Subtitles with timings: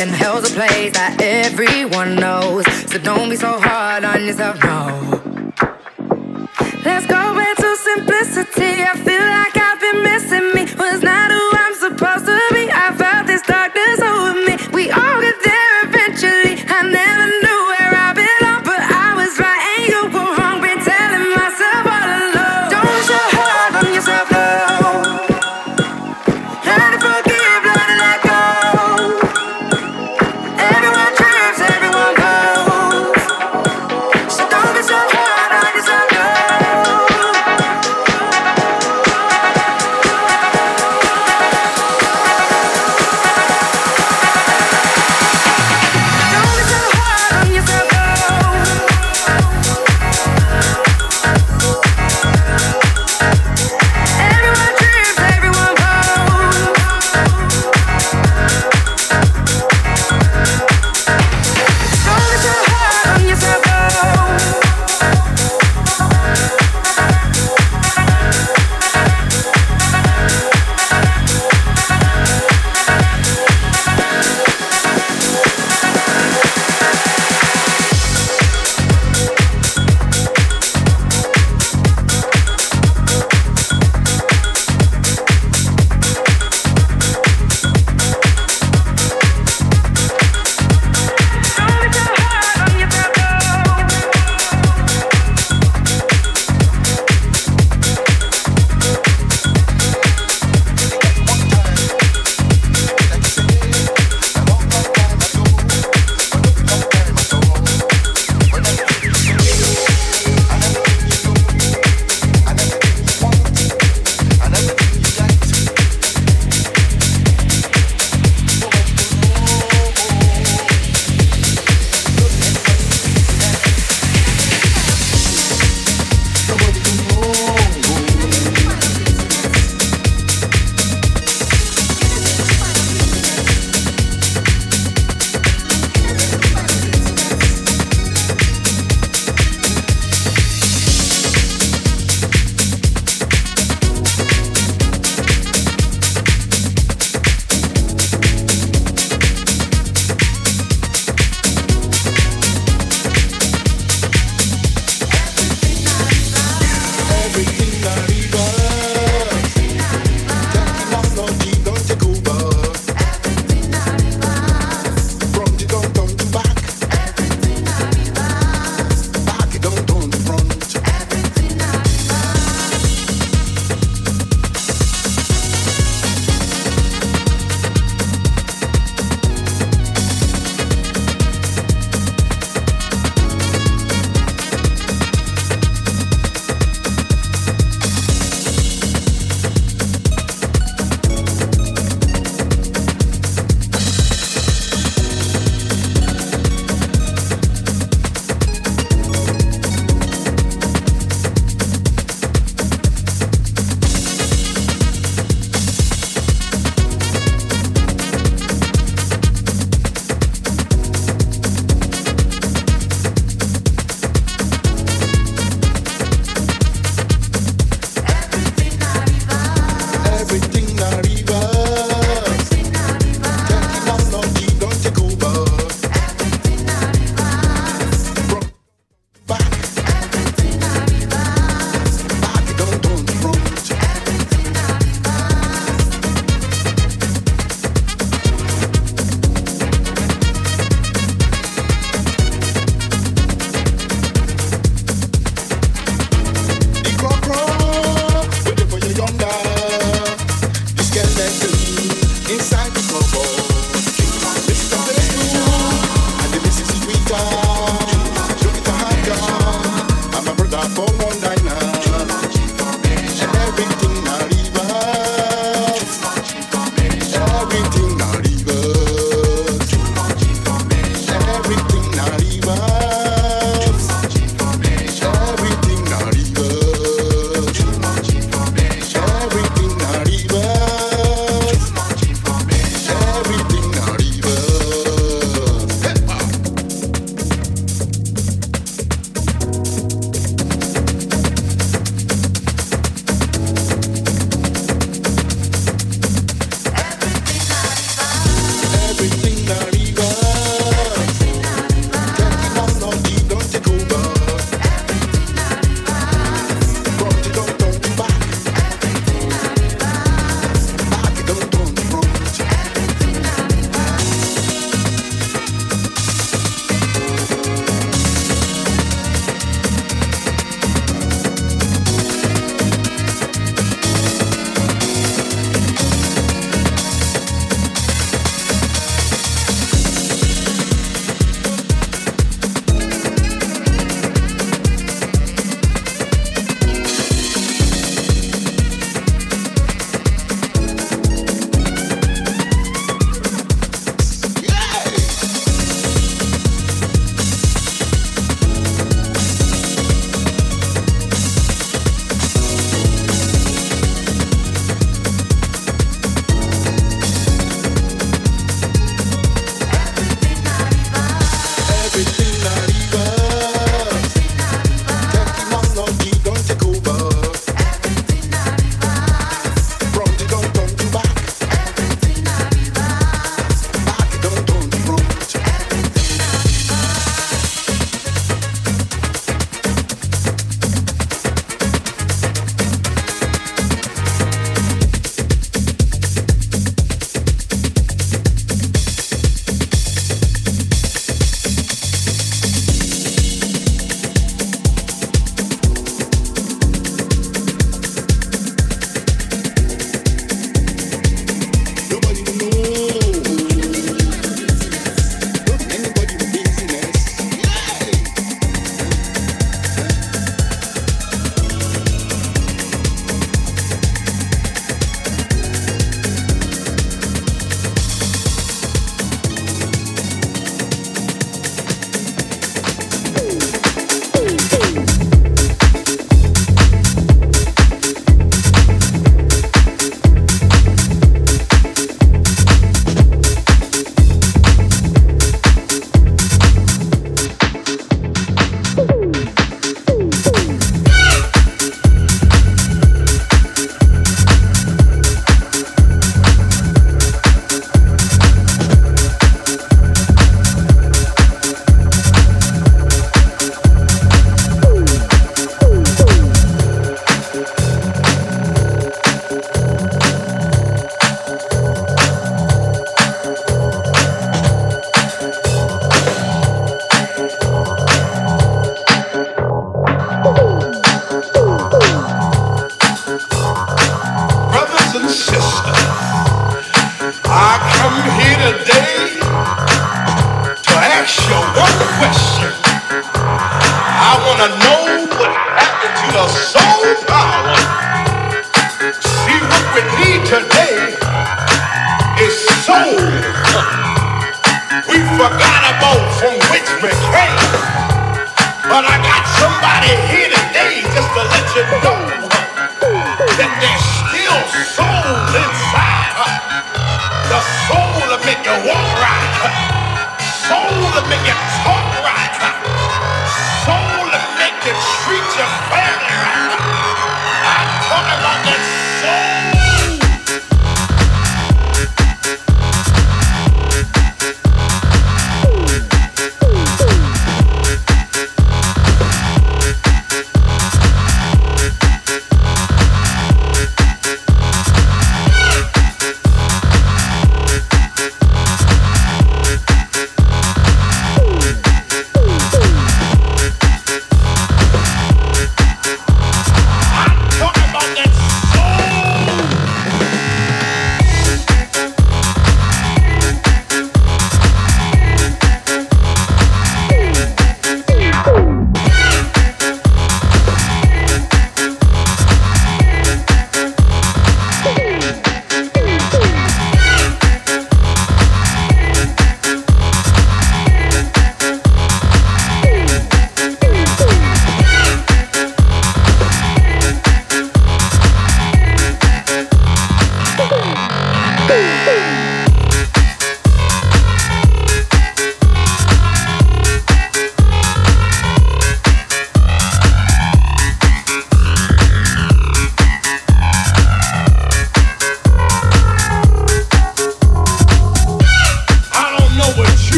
[0.00, 0.39] can help.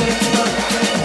[0.00, 0.99] Señor.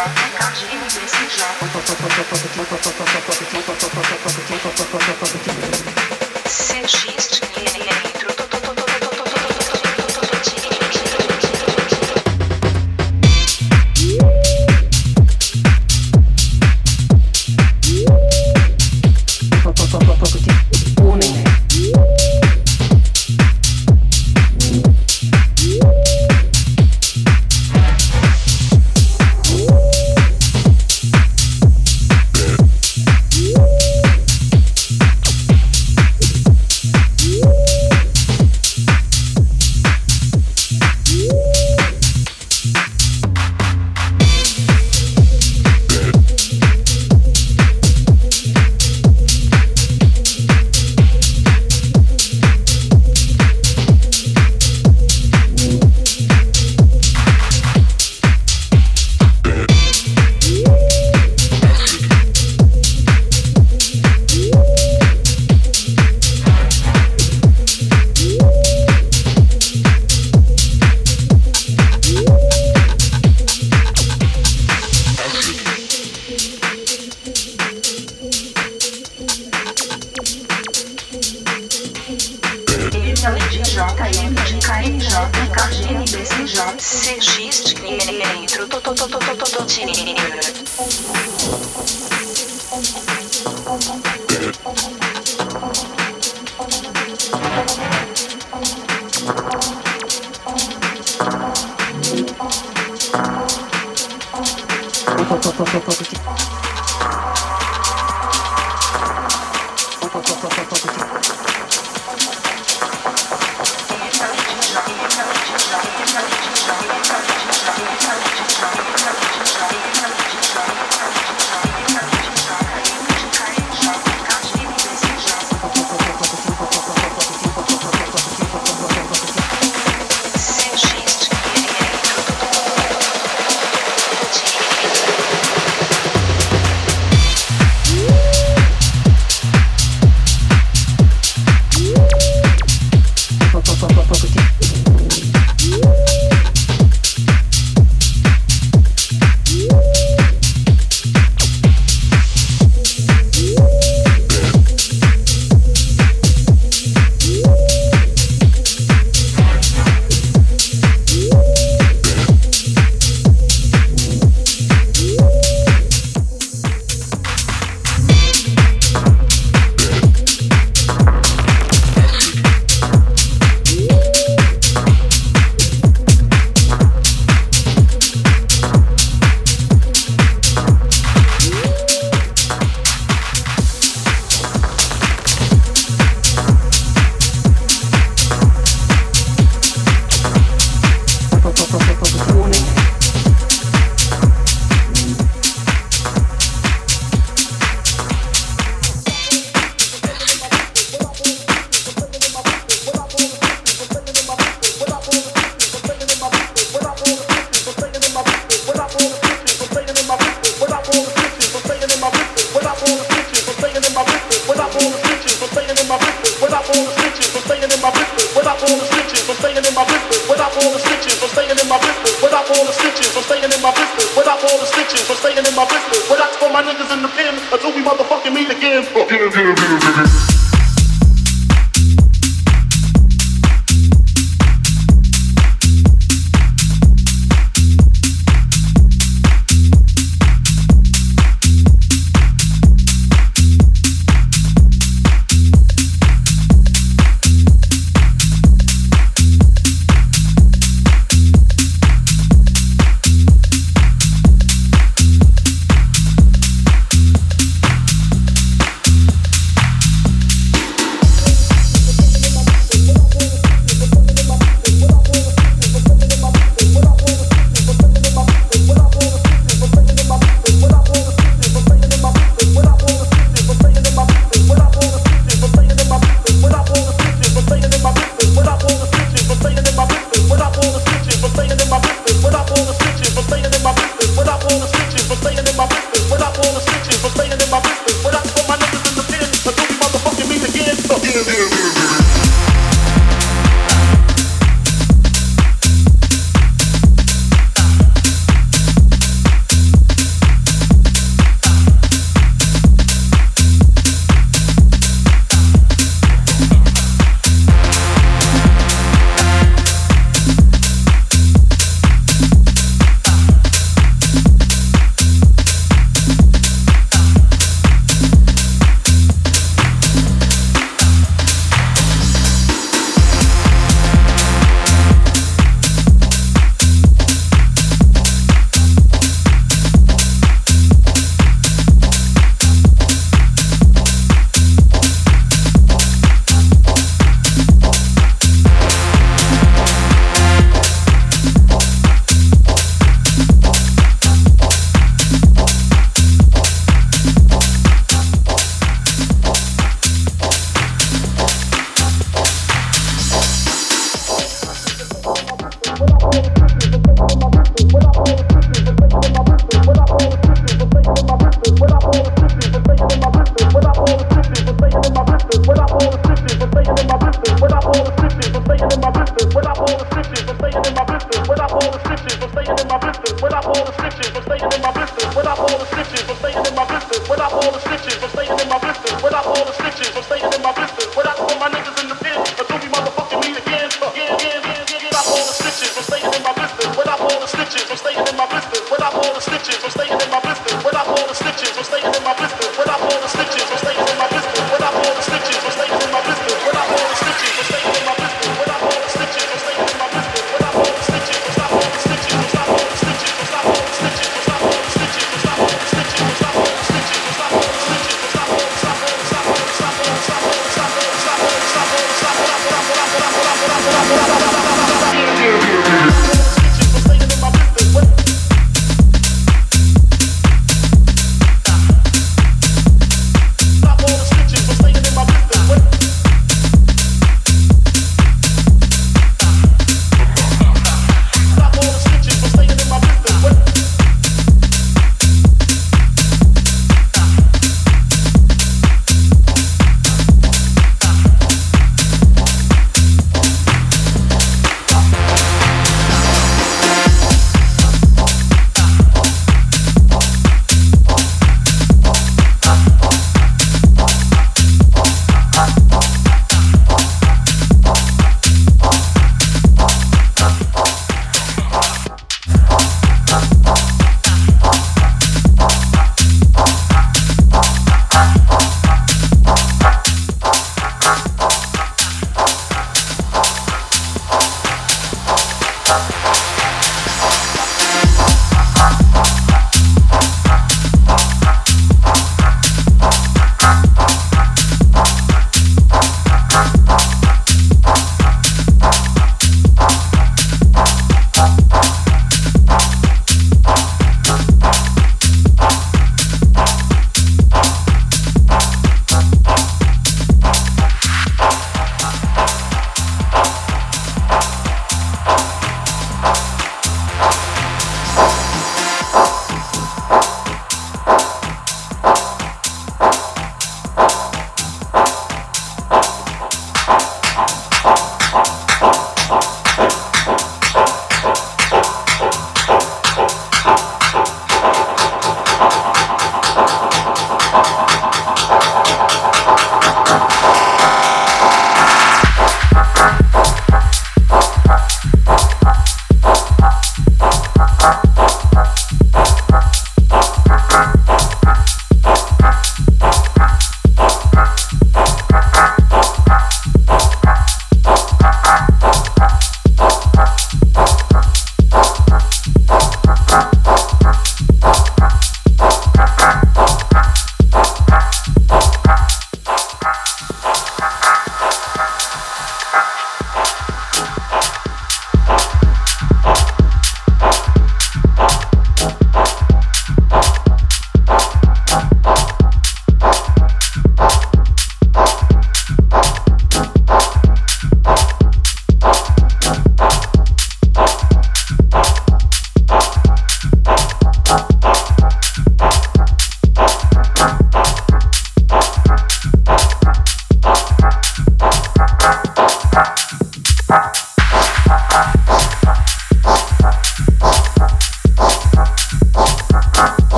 [0.70, 1.42] ele indica.
[6.48, 7.41] Sentiste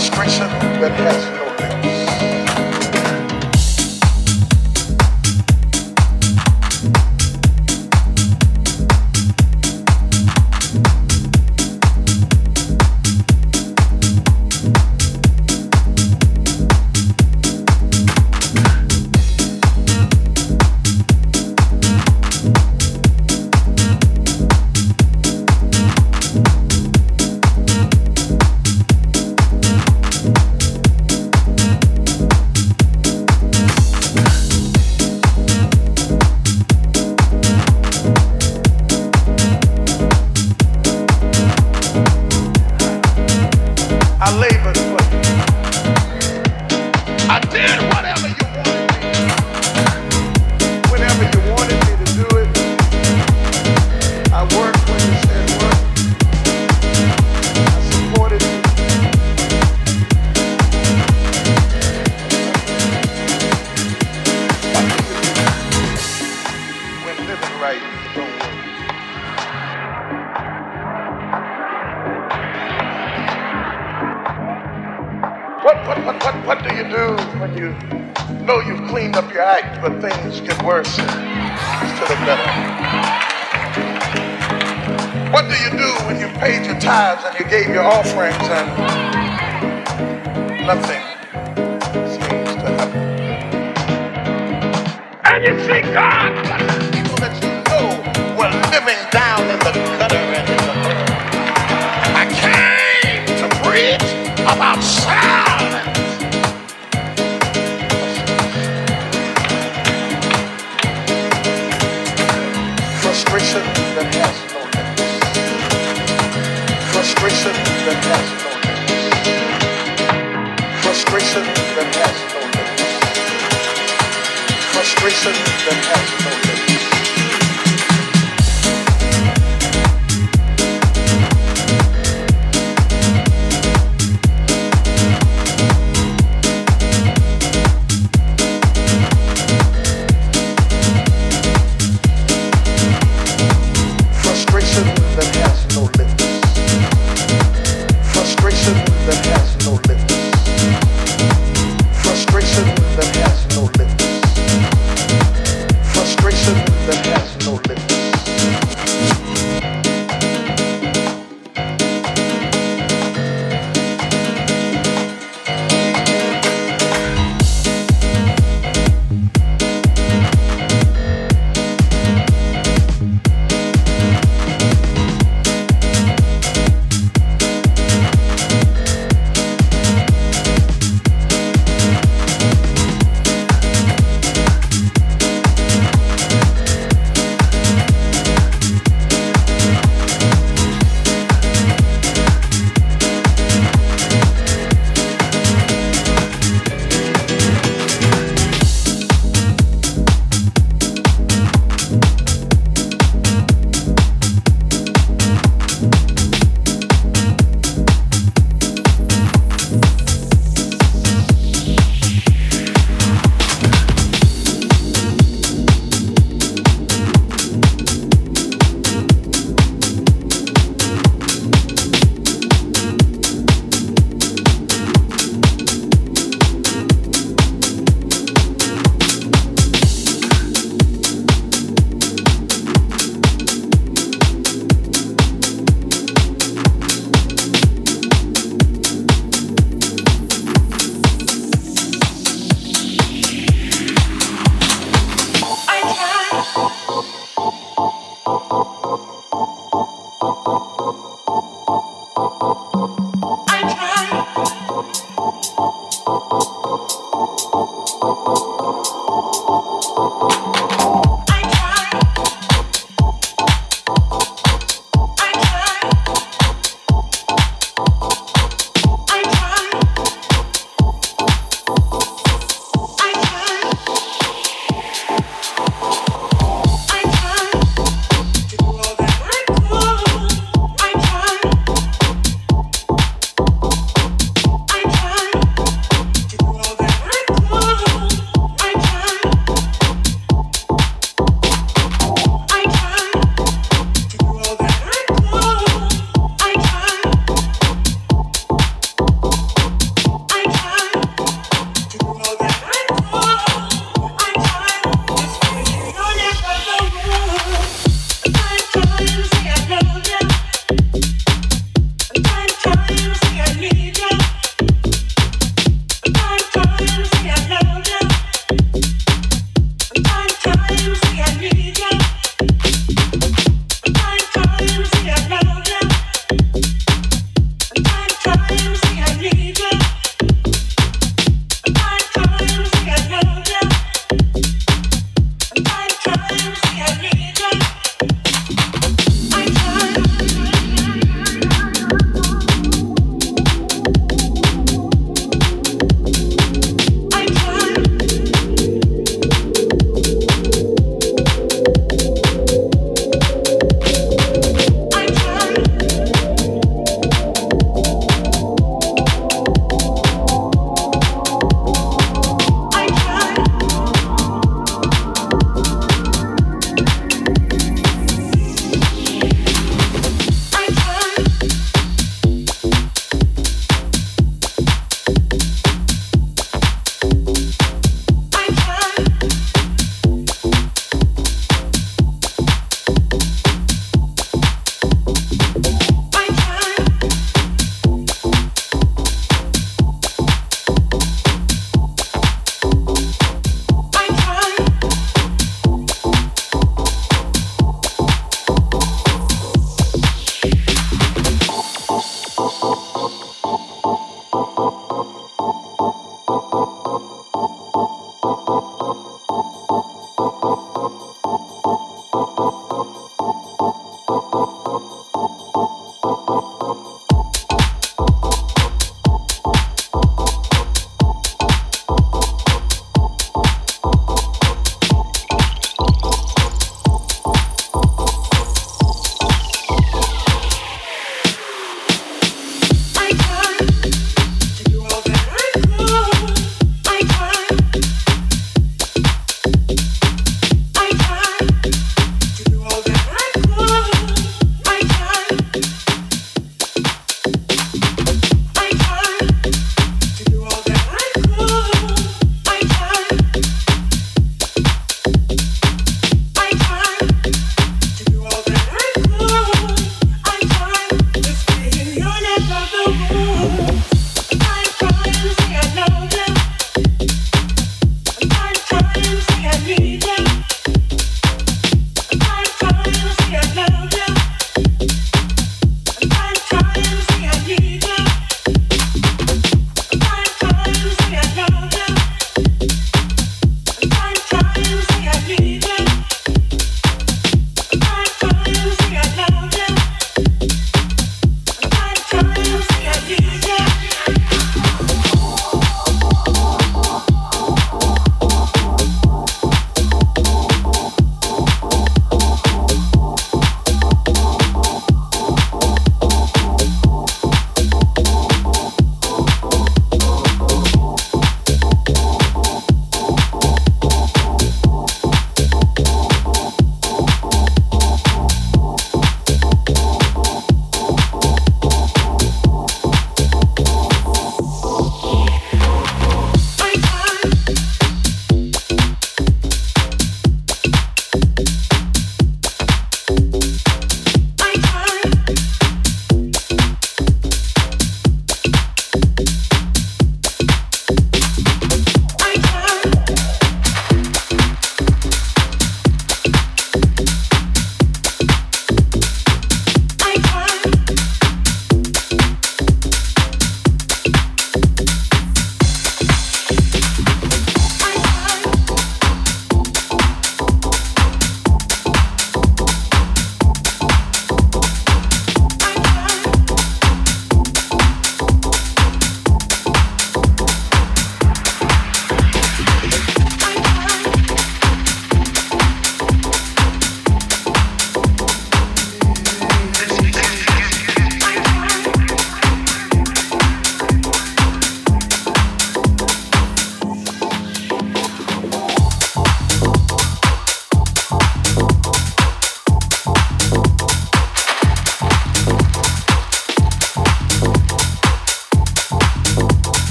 [0.00, 0.48] frustration
[0.80, 1.39] that has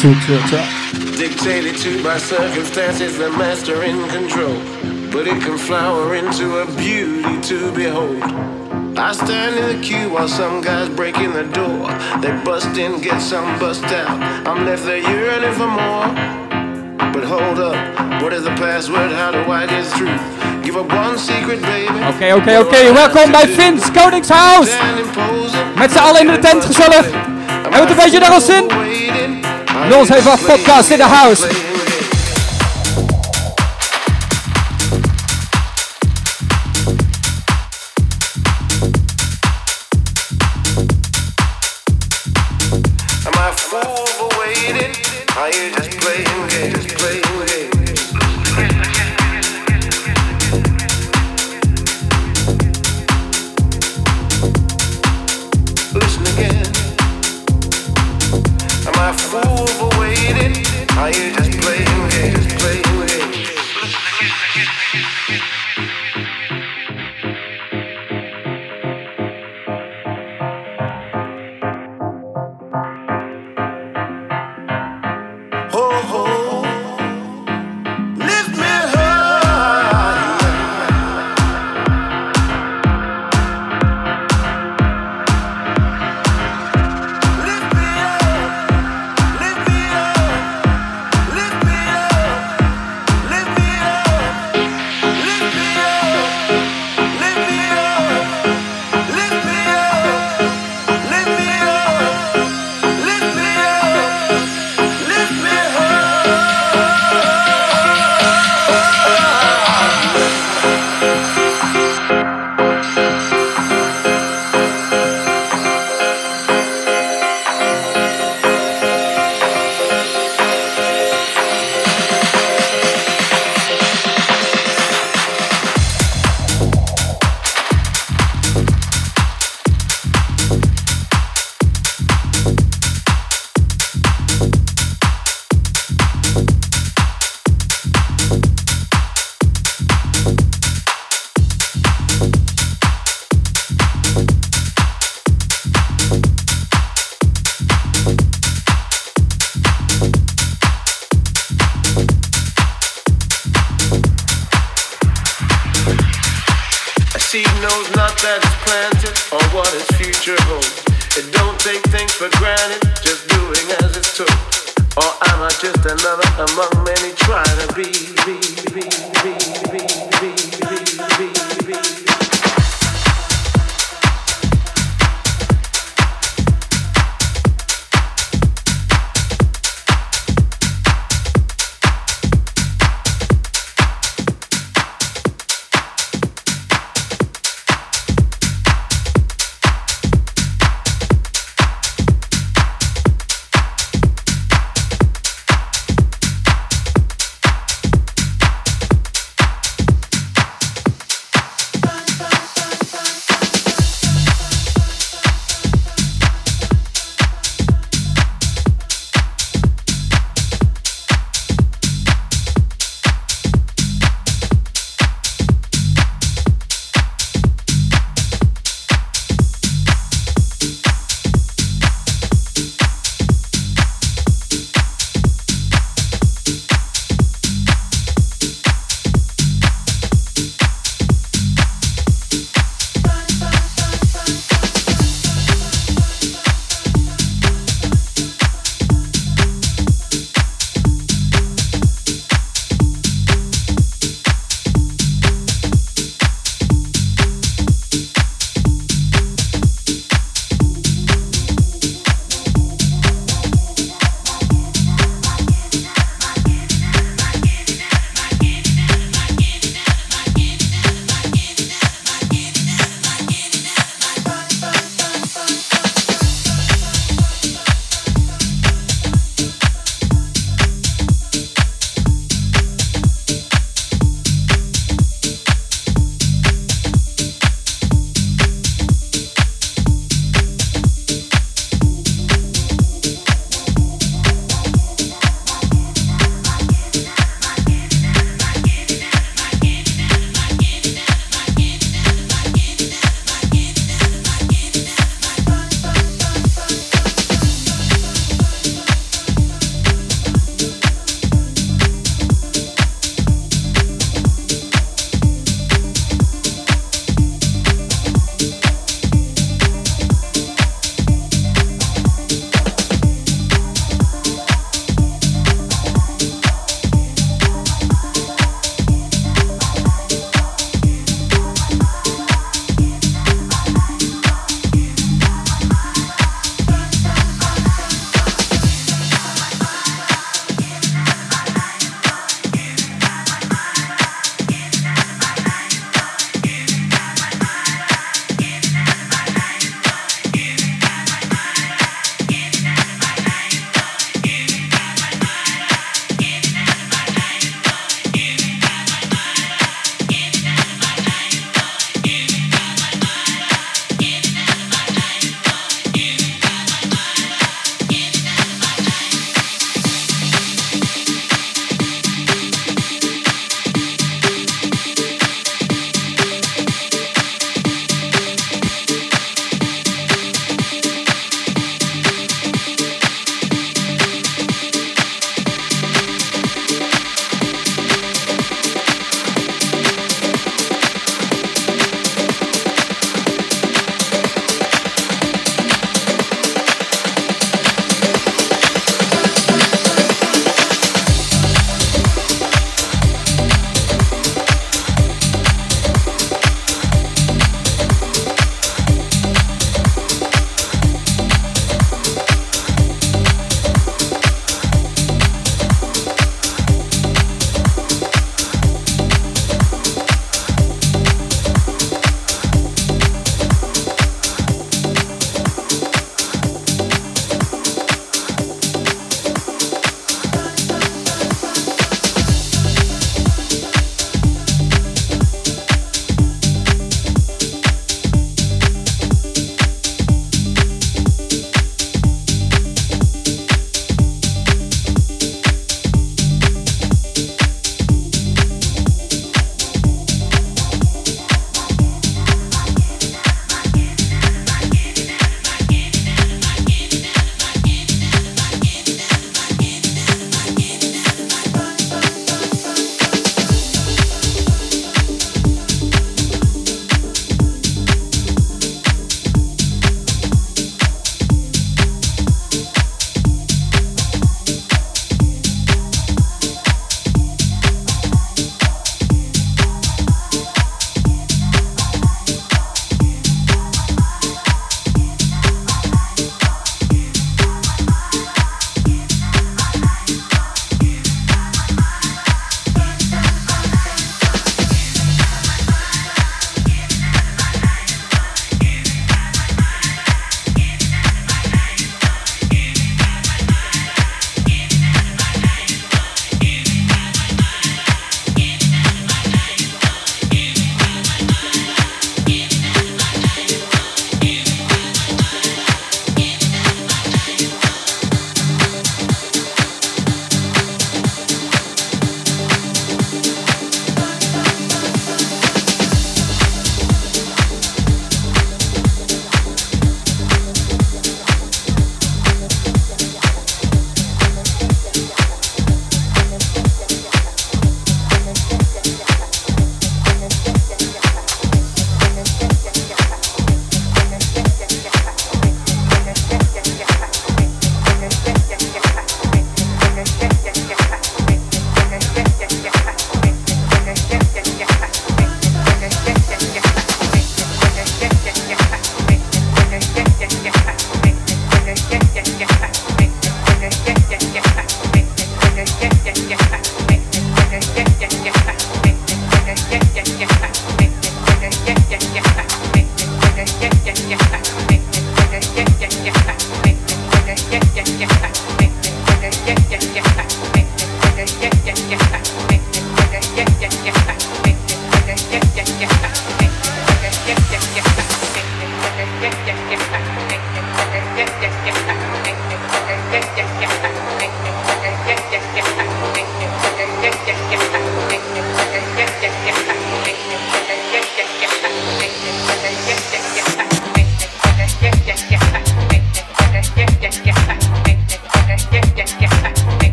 [0.00, 0.56] Two, two, two.
[1.18, 4.56] Dictated to by circumstances, the master in control.
[5.12, 8.22] But it can flower into a beauty to behold.
[8.96, 11.92] I stand in the queue while some guys break in the door.
[12.22, 14.08] They bust in, get some bust out.
[14.48, 16.08] I'm left there yearning for more.
[17.12, 17.76] But hold up,
[18.22, 19.12] what is the password?
[19.12, 20.16] How do I get through?
[20.62, 21.92] Give up one secret, baby.
[22.14, 24.70] Okay, okay, okay, Welcome by Welkom bij Vins Koningshuis.
[25.76, 27.06] Met z'n allen in de tent gezellig.
[27.46, 28.80] Hebben we het een beetje naar ons zin?
[29.74, 31.79] North Podcast in the house.